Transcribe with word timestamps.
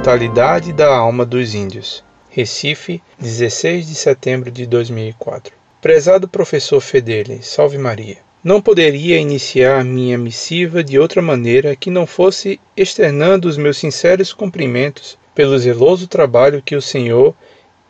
imortalidade 0.00 0.72
da 0.72 0.96
alma 0.96 1.26
dos 1.26 1.54
índios. 1.54 2.02
Recife, 2.30 3.02
16 3.18 3.86
de 3.86 3.94
setembro 3.94 4.50
de 4.50 4.64
2004. 4.64 5.52
Prezado 5.78 6.26
professor 6.26 6.80
Fedele, 6.80 7.42
salve 7.42 7.76
Maria. 7.76 8.16
Não 8.42 8.62
poderia 8.62 9.18
iniciar 9.18 9.84
minha 9.84 10.16
missiva 10.16 10.82
de 10.82 10.98
outra 10.98 11.20
maneira 11.20 11.76
que 11.76 11.90
não 11.90 12.06
fosse 12.06 12.58
externando 12.74 13.44
os 13.44 13.58
meus 13.58 13.76
sinceros 13.76 14.32
cumprimentos 14.32 15.18
pelo 15.34 15.58
zeloso 15.58 16.08
trabalho 16.08 16.62
que 16.62 16.74
o 16.74 16.80
Senhor 16.80 17.34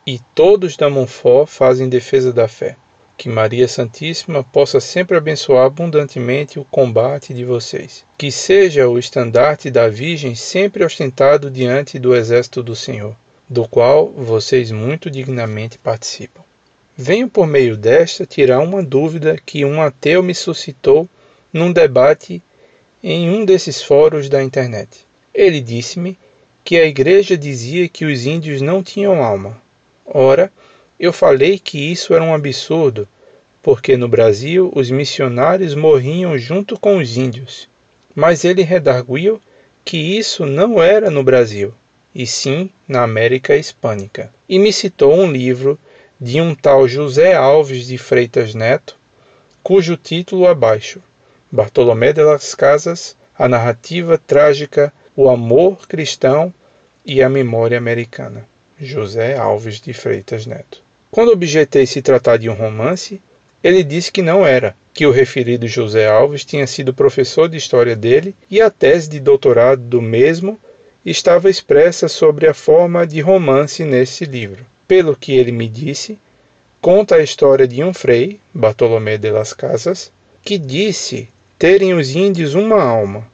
e 0.05 0.19
todos 0.35 0.75
da 0.75 0.89
Monfort 0.89 1.47
fazem 1.47 1.87
em 1.87 1.89
defesa 1.89 2.33
da 2.33 2.45
fé. 2.45 2.75
Que 3.21 3.29
Maria 3.29 3.67
Santíssima 3.67 4.43
possa 4.43 4.79
sempre 4.79 5.15
abençoar 5.15 5.67
abundantemente 5.67 6.57
o 6.57 6.65
combate 6.65 7.35
de 7.35 7.45
vocês. 7.45 8.03
Que 8.17 8.31
seja 8.31 8.89
o 8.89 8.97
estandarte 8.97 9.69
da 9.69 9.87
Virgem 9.87 10.33
sempre 10.33 10.83
ostentado 10.83 11.51
diante 11.51 11.99
do 11.99 12.15
exército 12.15 12.63
do 12.63 12.75
Senhor, 12.75 13.15
do 13.47 13.67
qual 13.67 14.09
vocês 14.09 14.71
muito 14.71 15.07
dignamente 15.11 15.77
participam. 15.77 16.41
Venho 16.97 17.29
por 17.29 17.45
meio 17.45 17.77
desta 17.77 18.25
tirar 18.25 18.59
uma 18.59 18.81
dúvida 18.81 19.37
que 19.37 19.63
um 19.63 19.83
ateu 19.83 20.23
me 20.23 20.33
suscitou 20.33 21.07
num 21.53 21.71
debate 21.71 22.41
em 23.03 23.29
um 23.29 23.45
desses 23.45 23.83
fóruns 23.83 24.29
da 24.29 24.41
internet. 24.41 25.05
Ele 25.31 25.61
disse-me 25.61 26.17
que 26.63 26.75
a 26.75 26.87
igreja 26.87 27.37
dizia 27.37 27.87
que 27.87 28.03
os 28.03 28.25
índios 28.25 28.63
não 28.63 28.81
tinham 28.81 29.23
alma. 29.23 29.61
Ora, 30.07 30.51
eu 31.01 31.11
falei 31.11 31.57
que 31.57 31.91
isso 31.91 32.13
era 32.13 32.23
um 32.23 32.31
absurdo, 32.31 33.07
porque 33.59 33.97
no 33.97 34.07
Brasil 34.07 34.71
os 34.75 34.91
missionários 34.91 35.73
morriam 35.73 36.37
junto 36.37 36.79
com 36.79 36.97
os 36.97 37.17
índios. 37.17 37.67
Mas 38.13 38.45
ele 38.45 38.61
redarguiu 38.61 39.41
que 39.83 39.97
isso 39.97 40.45
não 40.45 40.79
era 40.79 41.09
no 41.09 41.23
Brasil, 41.23 41.73
e 42.13 42.27
sim 42.27 42.69
na 42.87 43.01
América 43.01 43.55
Hispânica, 43.55 44.31
e 44.47 44.59
me 44.59 44.71
citou 44.71 45.15
um 45.15 45.31
livro 45.31 45.79
de 46.19 46.39
um 46.39 46.53
tal 46.53 46.87
José 46.87 47.33
Alves 47.33 47.87
de 47.87 47.97
Freitas 47.97 48.53
Neto, 48.53 48.95
cujo 49.63 49.97
título 49.97 50.45
abaixo, 50.45 51.01
Bartolomé 51.51 52.13
de 52.13 52.21
las 52.21 52.53
Casas, 52.53 53.17
a 53.35 53.47
narrativa 53.47 54.19
trágica, 54.19 54.93
o 55.15 55.27
amor 55.29 55.87
cristão 55.87 56.53
e 57.03 57.23
a 57.23 57.27
memória 57.27 57.79
americana. 57.79 58.45
José 58.79 59.35
Alves 59.35 59.79
de 59.79 59.93
Freitas 59.93 60.45
Neto. 60.45 60.80
Quando 61.11 61.33
objetei 61.33 61.85
se 61.85 62.01
tratar 62.01 62.37
de 62.37 62.49
um 62.49 62.53
romance, 62.53 63.21
ele 63.61 63.83
disse 63.83 64.09
que 64.09 64.21
não 64.21 64.45
era, 64.45 64.73
que 64.93 65.05
o 65.05 65.11
referido 65.11 65.67
José 65.67 66.07
Alves 66.07 66.45
tinha 66.45 66.65
sido 66.65 66.93
professor 66.93 67.49
de 67.49 67.57
história 67.57 67.97
dele 67.97 68.33
e 68.49 68.61
a 68.61 68.69
tese 68.69 69.09
de 69.09 69.19
doutorado 69.19 69.81
do 69.81 70.01
mesmo 70.01 70.57
estava 71.05 71.49
expressa 71.49 72.07
sobre 72.07 72.47
a 72.47 72.53
forma 72.53 73.05
de 73.05 73.19
romance 73.19 73.83
nesse 73.83 74.23
livro. 74.23 74.65
Pelo 74.87 75.15
que 75.15 75.33
ele 75.33 75.51
me 75.51 75.67
disse, 75.67 76.17
conta 76.79 77.15
a 77.15 77.23
história 77.23 77.67
de 77.67 77.83
um 77.83 77.93
frei, 77.93 78.39
Bartolomé 78.53 79.17
de 79.17 79.31
las 79.31 79.51
Casas, 79.51 80.11
que 80.41 80.57
disse 80.57 81.27
terem 81.59 81.93
os 81.93 82.15
índios 82.15 82.55
uma 82.55 82.81
alma, 82.81 83.27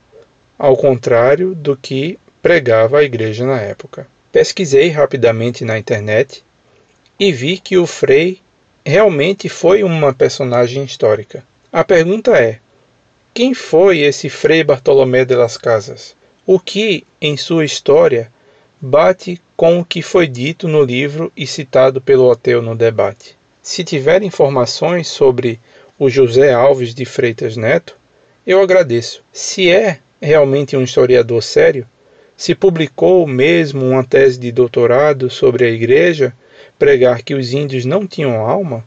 ao 0.57 0.75
contrário 0.75 1.53
do 1.53 1.77
que 1.77 2.17
pregava 2.41 2.99
a 2.99 3.03
igreja 3.03 3.45
na 3.45 3.61
época. 3.61 4.07
Pesquisei 4.31 4.89
rapidamente 4.89 5.63
na 5.63 5.77
internet 5.77 6.43
e 7.19 7.31
vi 7.31 7.57
que 7.57 7.77
o 7.77 7.85
Frei 7.85 8.39
realmente 8.85 9.49
foi 9.49 9.83
uma 9.83 10.13
personagem 10.13 10.83
histórica. 10.83 11.43
A 11.71 11.83
pergunta 11.83 12.37
é: 12.37 12.59
quem 13.33 13.53
foi 13.53 13.99
esse 13.99 14.29
Frei 14.29 14.63
Bartolomé 14.63 15.25
de 15.25 15.35
las 15.35 15.57
Casas? 15.57 16.15
O 16.45 16.59
que, 16.59 17.03
em 17.21 17.35
sua 17.35 17.65
história, 17.65 18.31
bate 18.79 19.41
com 19.55 19.79
o 19.79 19.85
que 19.85 20.01
foi 20.01 20.27
dito 20.27 20.67
no 20.67 20.81
livro 20.81 21.31
e 21.35 21.45
citado 21.45 21.99
pelo 21.99 22.29
Oteu 22.29 22.61
no 22.61 22.75
debate? 22.75 23.35
Se 23.61 23.83
tiver 23.83 24.23
informações 24.23 25.07
sobre 25.07 25.59
o 25.99 26.09
José 26.09 26.53
Alves 26.53 26.95
de 26.95 27.03
Freitas 27.03 27.57
Neto, 27.57 27.97
eu 28.45 28.61
agradeço. 28.61 29.21
Se 29.33 29.69
é 29.69 29.99
realmente 30.21 30.77
um 30.77 30.83
historiador 30.83 31.43
sério, 31.43 31.85
se 32.37 32.55
publicou 32.55 33.27
mesmo 33.27 33.85
uma 33.85 34.03
tese 34.03 34.39
de 34.39 34.51
doutorado 34.51 35.29
sobre 35.29 35.65
a 35.65 35.69
Igreja 35.69 36.33
pregar 36.77 37.23
que 37.23 37.33
os 37.33 37.53
índios 37.53 37.85
não 37.85 38.05
tinham 38.07 38.45
alma? 38.45 38.85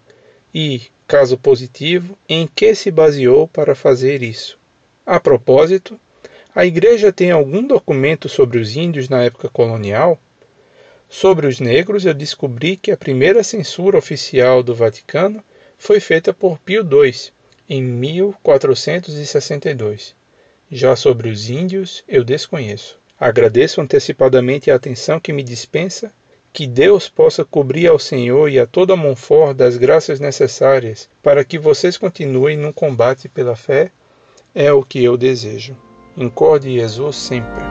E, 0.55 0.83
caso 1.07 1.39
positivo, 1.39 2.19
em 2.29 2.47
que 2.47 2.75
se 2.75 2.91
baseou 2.91 3.49
para 3.49 3.75
fazer 3.75 4.23
isso? 4.23 4.59
A 5.07 5.19
propósito, 5.19 5.99
a 6.55 6.67
Igreja 6.67 7.11
tem 7.13 7.31
algum 7.31 7.67
documento 7.67 8.29
sobre 8.29 8.59
os 8.59 8.77
índios 8.77 9.09
na 9.09 9.23
época 9.23 9.49
colonial? 9.49 10.19
Sobre 11.09 11.47
os 11.47 11.59
negros, 11.59 12.05
eu 12.05 12.13
descobri 12.15 12.77
que 12.77 12.93
a 12.93 12.97
primeira 12.97 13.43
censura 13.43 13.99
oficial 13.99 14.63
do 14.63 14.75
Vaticano 14.75 15.43
foi 15.77 15.99
feita 15.99 16.33
por 16.33 16.57
Pio 16.59 16.83
II, 16.83 17.33
em 17.69 17.83
1462. 17.83 20.15
Já 20.71 20.95
sobre 20.95 21.29
os 21.29 21.51
índios, 21.51 22.05
eu 22.07 22.23
desconheço. 22.23 22.97
Agradeço 23.19 23.81
antecipadamente 23.81 24.71
a 24.71 24.77
atenção 24.77 25.19
que 25.19 25.33
me 25.33 25.43
dispensa. 25.43 26.13
Que 26.53 26.67
Deus 26.67 27.09
possa 27.09 27.45
cobrir 27.45 27.87
ao 27.87 27.99
Senhor 27.99 28.49
e 28.49 28.59
a 28.59 28.67
toda 28.67 28.97
Monfort 28.97 29.57
das 29.57 29.77
graças 29.77 30.19
necessárias 30.19 31.09
para 31.23 31.45
que 31.45 31.59
vocês 31.59 31.97
continuem 31.97 32.57
no 32.57 32.73
combate 32.73 33.29
pela 33.29 33.55
fé, 33.55 33.91
é 34.55 34.73
o 34.73 34.83
que 34.83 35.03
eu 35.03 35.17
desejo. 35.17 35.77
Incorde 36.17 36.73
Jesus 36.73 37.17
sempre. 37.17 37.63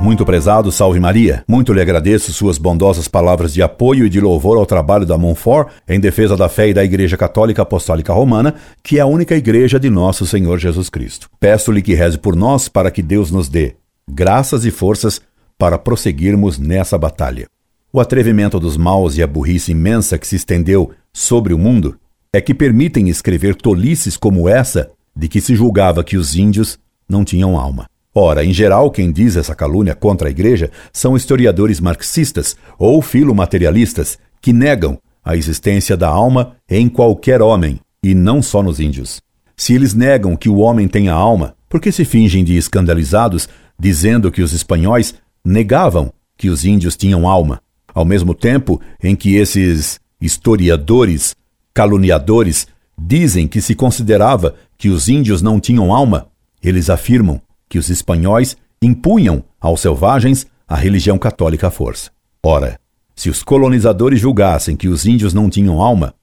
Muito 0.00 0.24
prezado, 0.24 0.70
salve 0.70 1.00
Maria. 1.00 1.42
Muito 1.48 1.72
lhe 1.72 1.80
agradeço 1.80 2.32
suas 2.32 2.56
bondosas 2.56 3.08
palavras 3.08 3.52
de 3.52 3.62
apoio 3.62 4.06
e 4.06 4.08
de 4.08 4.20
louvor 4.20 4.56
ao 4.56 4.66
trabalho 4.66 5.04
da 5.04 5.18
Montfort 5.18 5.70
em 5.88 5.98
defesa 5.98 6.36
da 6.36 6.48
fé 6.48 6.68
e 6.68 6.74
da 6.74 6.84
Igreja 6.84 7.16
Católica 7.16 7.62
Apostólica 7.62 8.12
Romana, 8.12 8.54
que 8.82 8.98
é 8.98 9.00
a 9.00 9.06
única 9.06 9.34
igreja 9.34 9.80
de 9.80 9.90
nosso 9.90 10.24
Senhor 10.26 10.58
Jesus 10.58 10.88
Cristo. 10.88 11.28
Peço-lhe 11.40 11.82
que 11.82 11.94
reze 11.94 12.16
por 12.16 12.36
nós 12.36 12.68
para 12.68 12.90
que 12.90 13.02
Deus 13.02 13.30
nos 13.30 13.48
dê 13.48 13.74
graças 14.08 14.64
e 14.64 14.70
forças 14.70 15.20
para 15.58 15.78
prosseguirmos 15.78 16.58
nessa 16.58 16.96
batalha. 16.96 17.46
O 17.92 18.00
atrevimento 18.00 18.58
dos 18.58 18.76
maus 18.76 19.16
e 19.16 19.22
a 19.22 19.26
burrice 19.26 19.72
imensa 19.72 20.18
que 20.18 20.26
se 20.26 20.36
estendeu 20.36 20.90
sobre 21.12 21.52
o 21.52 21.58
mundo 21.58 21.98
é 22.32 22.40
que 22.40 22.54
permitem 22.54 23.08
escrever 23.08 23.54
tolices 23.54 24.16
como 24.16 24.48
essa 24.48 24.90
de 25.16 25.28
que 25.28 25.40
se 25.40 25.54
julgava 25.54 26.04
que 26.04 26.16
os 26.16 26.36
índios 26.36 26.78
não 27.08 27.24
tinham 27.24 27.58
alma. 27.58 27.86
Ora, 28.14 28.44
em 28.44 28.52
geral, 28.52 28.90
quem 28.90 29.10
diz 29.10 29.36
essa 29.36 29.54
calúnia 29.54 29.94
contra 29.94 30.28
a 30.28 30.30
Igreja 30.30 30.70
são 30.92 31.16
historiadores 31.16 31.80
marxistas 31.80 32.56
ou 32.78 33.00
filomaterialistas 33.00 34.18
que 34.40 34.52
negam 34.52 34.98
a 35.24 35.36
existência 35.36 35.96
da 35.96 36.08
alma 36.08 36.56
em 36.68 36.88
qualquer 36.88 37.42
homem 37.42 37.80
e 38.02 38.14
não 38.14 38.42
só 38.42 38.62
nos 38.62 38.80
índios. 38.80 39.20
Se 39.56 39.74
eles 39.74 39.94
negam 39.94 40.36
que 40.36 40.48
o 40.48 40.58
homem 40.58 40.86
tenha 40.86 41.12
alma, 41.12 41.54
por 41.68 41.80
que 41.80 41.90
se 41.90 42.04
fingem 42.04 42.44
de 42.44 42.56
escandalizados 42.56 43.48
dizendo 43.78 44.30
que 44.30 44.42
os 44.42 44.52
espanhóis 44.52 45.14
negavam 45.44 46.12
que 46.36 46.48
os 46.48 46.64
índios 46.64 46.96
tinham 46.96 47.28
alma, 47.28 47.60
ao 47.94 48.04
mesmo 48.04 48.34
tempo 48.34 48.80
em 49.02 49.14
que 49.14 49.36
esses 49.36 50.00
historiadores 50.20 51.36
caluniadores 51.72 52.66
dizem 52.98 53.46
que 53.46 53.60
se 53.60 53.74
considerava 53.74 54.54
que 54.76 54.88
os 54.88 55.08
índios 55.08 55.42
não 55.42 55.60
tinham 55.60 55.92
alma? 55.92 56.28
Eles 56.62 56.90
afirmam 56.90 57.40
que 57.68 57.78
os 57.78 57.88
espanhóis 57.88 58.56
impunham 58.82 59.44
aos 59.60 59.80
selvagens 59.80 60.46
a 60.66 60.76
religião 60.76 61.18
católica 61.18 61.68
à 61.68 61.70
força. 61.70 62.10
Ora, 62.42 62.78
se 63.14 63.30
os 63.30 63.42
colonizadores 63.42 64.20
julgassem 64.20 64.76
que 64.76 64.88
os 64.88 65.06
índios 65.06 65.34
não 65.34 65.50
tinham 65.50 65.80
alma, 65.80 66.14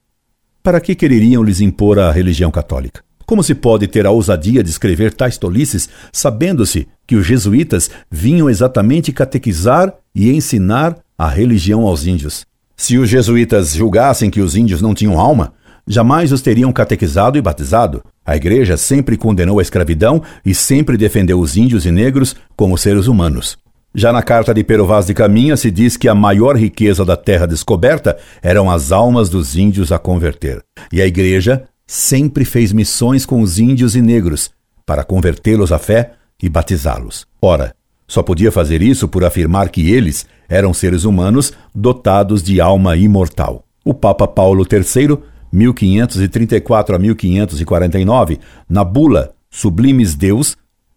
para 0.62 0.80
que 0.80 0.94
quereriam 0.94 1.42
lhes 1.42 1.60
impor 1.60 1.98
a 1.98 2.10
religião 2.10 2.50
católica? 2.50 3.05
Como 3.26 3.42
se 3.42 3.56
pode 3.56 3.88
ter 3.88 4.06
a 4.06 4.10
ousadia 4.12 4.62
de 4.62 4.70
escrever 4.70 5.12
tais 5.12 5.36
tolices, 5.36 5.88
sabendo-se 6.12 6.86
que 7.04 7.16
os 7.16 7.26
jesuítas 7.26 7.90
vinham 8.08 8.48
exatamente 8.48 9.12
catequizar 9.12 9.92
e 10.14 10.30
ensinar 10.30 10.96
a 11.18 11.28
religião 11.28 11.82
aos 11.82 12.06
índios? 12.06 12.46
Se 12.76 12.96
os 12.96 13.10
jesuítas 13.10 13.74
julgassem 13.74 14.30
que 14.30 14.40
os 14.40 14.54
índios 14.54 14.80
não 14.80 14.94
tinham 14.94 15.18
alma, 15.18 15.54
jamais 15.88 16.30
os 16.30 16.40
teriam 16.40 16.72
catequizado 16.72 17.36
e 17.36 17.42
batizado. 17.42 18.04
A 18.24 18.36
Igreja 18.36 18.76
sempre 18.76 19.16
condenou 19.16 19.58
a 19.58 19.62
escravidão 19.62 20.22
e 20.44 20.54
sempre 20.54 20.96
defendeu 20.96 21.40
os 21.40 21.56
índios 21.56 21.84
e 21.84 21.90
negros 21.90 22.36
como 22.54 22.78
seres 22.78 23.08
humanos. 23.08 23.58
Já 23.92 24.12
na 24.12 24.22
carta 24.22 24.54
de 24.54 24.62
Pero 24.62 24.86
Vaz 24.86 25.06
de 25.06 25.14
Caminha 25.14 25.56
se 25.56 25.70
diz 25.70 25.96
que 25.96 26.06
a 26.06 26.14
maior 26.14 26.54
riqueza 26.54 27.04
da 27.04 27.16
terra 27.16 27.46
descoberta 27.46 28.16
eram 28.40 28.70
as 28.70 28.92
almas 28.92 29.28
dos 29.28 29.56
índios 29.56 29.90
a 29.90 29.98
converter. 29.98 30.62
E 30.92 31.02
a 31.02 31.06
Igreja 31.06 31.64
sempre 31.86 32.44
fez 32.44 32.72
missões 32.72 33.24
com 33.24 33.40
os 33.40 33.58
índios 33.58 33.94
e 33.94 34.02
negros 34.02 34.50
para 34.84 35.04
convertê-los 35.04 35.72
à 35.72 35.78
fé 35.78 36.12
e 36.42 36.48
batizá-los. 36.48 37.26
Ora, 37.40 37.74
só 38.08 38.22
podia 38.22 38.52
fazer 38.52 38.82
isso 38.82 39.08
por 39.08 39.24
afirmar 39.24 39.68
que 39.68 39.90
eles 39.90 40.26
eram 40.48 40.72
seres 40.72 41.04
humanos 41.04 41.52
dotados 41.74 42.42
de 42.42 42.60
alma 42.60 42.96
imortal. 42.96 43.64
O 43.84 43.92
Papa 43.92 44.28
Paulo 44.28 44.64
III 44.70 45.18
1534 45.52 46.94
a 46.94 46.98
1549, 46.98 48.38
na 48.68 48.84
bula 48.84 49.32
Sublimes 49.50 50.14
Deus, 50.14 50.56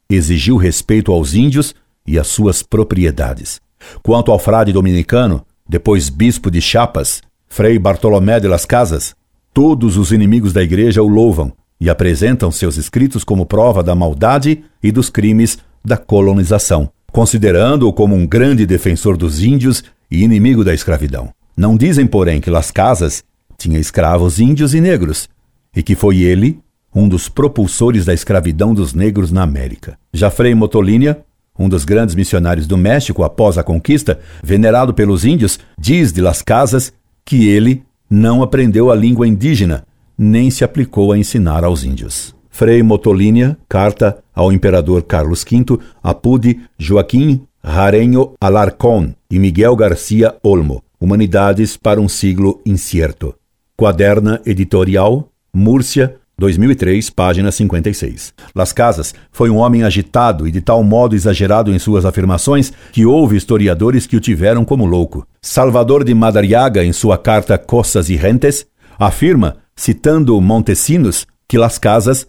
exigiu 0.09 0.57
respeito 0.57 1.11
aos 1.11 1.33
índios 1.33 1.73
e 2.05 2.17
às 2.19 2.27
suas 2.27 2.61
propriedades. 2.61 3.61
Quanto 4.03 4.31
ao 4.31 4.39
frade 4.39 4.73
dominicano, 4.73 5.45
depois 5.67 6.09
bispo 6.09 6.49
de 6.51 6.61
Chiapas, 6.61 7.21
Frei 7.47 7.79
Bartolomé 7.79 8.39
de 8.39 8.47
las 8.47 8.65
Casas, 8.65 9.15
todos 9.53 9.97
os 9.97 10.11
inimigos 10.11 10.53
da 10.53 10.63
igreja 10.63 11.01
o 11.01 11.07
louvam 11.07 11.51
e 11.79 11.89
apresentam 11.89 12.51
seus 12.51 12.77
escritos 12.77 13.23
como 13.23 13.45
prova 13.45 13.81
da 13.81 13.95
maldade 13.95 14.63
e 14.83 14.91
dos 14.91 15.09
crimes 15.09 15.57
da 15.83 15.97
colonização, 15.97 16.89
considerando-o 17.11 17.93
como 17.93 18.15
um 18.15 18.27
grande 18.27 18.65
defensor 18.65 19.15
dos 19.15 19.41
índios 19.41 19.83
e 20.11 20.23
inimigo 20.23 20.63
da 20.63 20.73
escravidão. 20.73 21.29
Não 21.55 21.77
dizem, 21.77 22.05
porém, 22.05 22.41
que 22.41 22.49
Las 22.49 22.71
Casas 22.71 23.23
tinha 23.57 23.79
escravos 23.79 24.39
índios 24.39 24.73
e 24.73 24.81
negros, 24.81 25.29
e 25.75 25.83
que 25.83 25.95
foi 25.95 26.19
ele 26.19 26.59
um 26.93 27.07
dos 27.07 27.29
propulsores 27.29 28.05
da 28.05 28.13
escravidão 28.13 28.73
dos 28.73 28.93
negros 28.93 29.31
na 29.31 29.43
América. 29.43 29.97
Já 30.13 30.31
Frei 30.31 30.55
Motolínia, 30.55 31.19
um 31.57 31.69
dos 31.69 31.85
grandes 31.85 32.15
missionários 32.15 32.65
do 32.65 32.77
México 32.77 33.23
após 33.23 33.57
a 33.57 33.63
conquista, 33.63 34.19
venerado 34.43 34.93
pelos 34.93 35.25
índios, 35.25 35.59
diz 35.77 36.11
de 36.11 36.21
Las 36.21 36.41
Casas 36.41 36.93
que 37.25 37.47
ele 37.49 37.83
não 38.09 38.41
aprendeu 38.41 38.91
a 38.91 38.95
língua 38.95 39.27
indígena, 39.27 39.85
nem 40.17 40.49
se 40.49 40.63
aplicou 40.63 41.11
a 41.11 41.17
ensinar 41.17 41.63
aos 41.63 41.83
índios. 41.83 42.35
Frei 42.49 42.81
Motolínia, 42.83 43.57
carta 43.69 44.21
ao 44.33 44.51
imperador 44.51 45.03
Carlos 45.03 45.45
V, 45.49 45.79
apude 46.01 46.59
Joaquim 46.77 47.41
Rarenho 47.63 48.33
Alarcón 48.39 49.13
e 49.29 49.37
Miguel 49.37 49.75
Garcia 49.75 50.35
Olmo, 50.41 50.83
Humanidades 50.99 51.77
para 51.77 52.01
um 52.01 52.09
siglo 52.09 52.61
incerto. 52.65 53.35
Quaderna 53.77 54.41
Editorial, 54.45 55.29
Múrcia, 55.53 56.15
2003, 56.39 57.09
página 57.11 57.51
56. 57.51 58.33
Las 58.55 58.73
Casas 58.73 59.13
foi 59.31 59.49
um 59.49 59.57
homem 59.57 59.83
agitado 59.83 60.47
e 60.47 60.51
de 60.51 60.61
tal 60.61 60.83
modo 60.83 61.15
exagerado 61.15 61.71
em 61.71 61.77
suas 61.77 62.05
afirmações 62.05 62.73
que 62.91 63.05
houve 63.05 63.35
historiadores 63.35 64.07
que 64.07 64.15
o 64.15 64.19
tiveram 64.19 64.65
como 64.65 64.85
louco. 64.85 65.27
Salvador 65.41 66.03
de 66.03 66.13
Madariaga, 66.13 66.83
em 66.83 66.93
sua 66.93 67.17
carta 67.17 67.57
Costas 67.57 68.09
e 68.09 68.15
Rentes, 68.15 68.65
afirma, 68.97 69.57
citando 69.75 70.39
Montesinos, 70.41 71.27
que 71.47 71.57
Las 71.57 71.77
Casas 71.77 72.25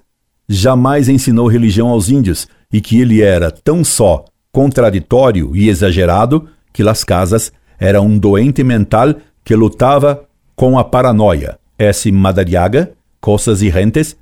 jamais 0.48 1.08
ensinou 1.08 1.46
religião 1.46 1.88
aos 1.88 2.08
índios 2.08 2.48
e 2.72 2.80
que 2.80 3.00
ele 3.00 3.22
era 3.22 3.50
tão 3.50 3.82
só 3.84 4.24
contraditório 4.52 5.54
e 5.54 5.68
exagerado 5.68 6.48
que 6.72 6.82
Las 6.82 7.04
Casas 7.04 7.52
era 7.78 8.02
um 8.02 8.18
doente 8.18 8.62
mental 8.62 9.14
que 9.44 9.54
lutava 9.54 10.24
com 10.54 10.78
a 10.78 10.84
paranoia. 10.84 11.58
S. 11.78 12.12
Madariaga, 12.12 12.92
Costas 13.20 13.62
e 13.62 13.68
Rentes, 13.68 14.16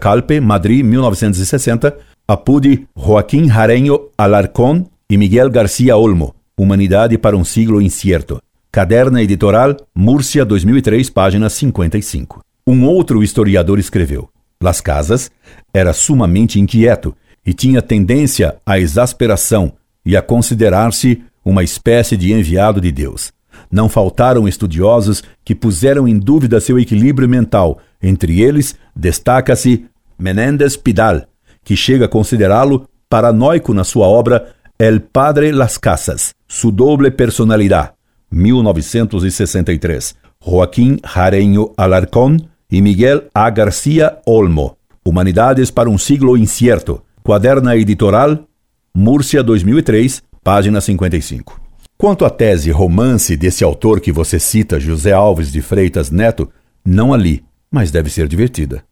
Calpe, 0.00 0.40
Madrid, 0.40 0.84
1960, 0.84 1.96
Apude 2.26 2.86
Joaquim 2.94 3.48
Jarenho 3.48 4.10
Alarcón 4.18 4.86
e 5.08 5.16
Miguel 5.16 5.48
Garcia 5.50 5.96
Olmo, 5.96 6.34
Humanidade 6.56 7.16
para 7.16 7.36
um 7.36 7.44
siglo 7.44 7.80
incerto. 7.80 8.42
Caderna 8.70 9.22
Editoral, 9.22 9.76
Múrcia, 9.94 10.44
2003, 10.44 11.08
página 11.08 11.48
55. 11.48 12.44
Um 12.66 12.84
outro 12.84 13.22
historiador 13.22 13.78
escreveu: 13.78 14.28
Las 14.62 14.80
Casas 14.80 15.30
era 15.72 15.94
sumamente 15.94 16.60
inquieto 16.60 17.16
e 17.46 17.54
tinha 17.54 17.80
tendência 17.80 18.56
à 18.66 18.78
exasperação 18.78 19.72
e 20.04 20.16
a 20.16 20.20
considerar-se 20.20 21.22
uma 21.42 21.64
espécie 21.64 22.16
de 22.16 22.32
enviado 22.32 22.78
de 22.78 22.92
Deus. 22.92 23.32
Não 23.70 23.88
faltaram 23.88 24.48
estudiosos 24.48 25.22
que 25.44 25.54
puseram 25.54 26.08
em 26.08 26.18
dúvida 26.18 26.60
seu 26.60 26.78
equilíbrio 26.78 27.28
mental 27.28 27.78
entre 28.02 28.40
eles, 28.40 28.76
destaca-se 28.94 29.86
Menéndez 30.18 30.76
Pidal, 30.76 31.28
que 31.64 31.76
chega 31.76 32.06
a 32.06 32.08
considerá-lo 32.08 32.88
paranoico 33.08 33.74
na 33.74 33.84
sua 33.84 34.06
obra 34.06 34.54
El 34.78 35.02
Padre 35.02 35.52
Las 35.52 35.76
Casas, 35.78 36.34
Su 36.46 36.70
Doble 36.70 37.10
Personalidad, 37.10 37.94
1963. 38.30 40.16
Joaquim 40.40 40.98
Jareño 41.02 41.72
Alarcón 41.76 42.48
e 42.70 42.80
Miguel 42.80 43.28
A. 43.34 43.50
Garcia 43.50 44.20
Olmo, 44.24 44.78
Humanidades 45.04 45.70
para 45.70 45.90
um 45.90 45.98
Siglo 45.98 46.36
Incierto, 46.36 47.02
Quaderna 47.24 47.74
Editoral, 47.74 48.46
Múrcia 48.94 49.42
2003, 49.42 50.22
página 50.42 50.80
55. 50.80 51.67
Quanto 52.00 52.24
à 52.24 52.30
tese 52.30 52.70
romance 52.70 53.36
desse 53.36 53.64
autor 53.64 54.00
que 54.00 54.12
você 54.12 54.38
cita, 54.38 54.78
José 54.78 55.10
Alves 55.10 55.50
de 55.50 55.60
Freitas 55.60 56.12
Neto, 56.12 56.48
não 56.86 57.12
ali, 57.12 57.42
mas 57.68 57.90
deve 57.90 58.08
ser 58.08 58.28
divertida. 58.28 58.84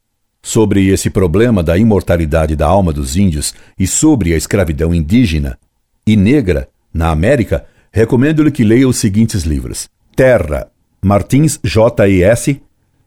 Sobre 0.42 0.88
esse 0.88 1.08
problema 1.08 1.62
da 1.62 1.78
imortalidade 1.78 2.56
da 2.56 2.66
alma 2.66 2.92
dos 2.92 3.16
índios 3.16 3.54
e 3.78 3.86
sobre 3.86 4.34
a 4.34 4.36
escravidão 4.36 4.92
indígena 4.92 5.56
e 6.04 6.16
negra 6.16 6.68
na 6.92 7.10
América, 7.10 7.64
recomendo-lhe 7.92 8.50
que 8.50 8.64
leia 8.64 8.88
os 8.88 8.96
seguintes 8.96 9.44
livros: 9.44 9.88
Terra, 10.16 10.66
Martins 11.00 11.60
J.E.S., 11.62 12.60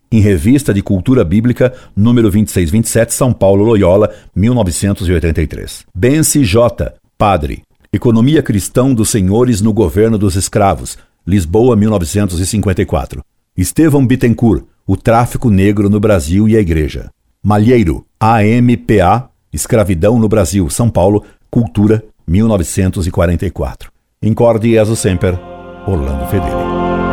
em 0.09 0.21
Revista 0.21 0.73
de 0.73 0.81
Cultura 0.81 1.25
Bíblica, 1.25 1.73
número 1.93 2.29
2627, 2.29 3.13
São 3.13 3.33
Paulo, 3.33 3.65
Loyola, 3.65 4.09
1983. 4.33 5.85
Benci 5.93 6.45
J., 6.45 6.93
Padre, 7.17 7.63
Economia 7.91 8.43
Cristã 8.43 8.93
dos 8.93 9.09
Senhores 9.09 9.61
no 9.61 9.73
Governo 9.73 10.15
dos 10.15 10.35
Escravos, 10.35 10.95
Lisboa, 11.25 11.75
1954. 11.75 13.23
Estevão 13.57 14.05
Bittencourt, 14.05 14.63
o 14.85 14.95
tráfico 14.95 15.49
negro 15.49 15.89
no 15.89 15.99
Brasil 15.99 16.47
e 16.47 16.55
a 16.55 16.59
Igreja. 16.59 17.09
Malheiro, 17.41 18.05
AMPA, 18.19 19.31
Escravidão 19.51 20.19
no 20.19 20.29
Brasil, 20.29 20.69
São 20.69 20.87
Paulo, 20.87 21.23
Cultura, 21.49 22.03
1944. 22.27 23.91
Incorde 24.21 24.69
Jesus 24.69 24.99
Semper, 24.99 25.39
Orlando 25.87 26.27
Fedeli. 26.27 27.08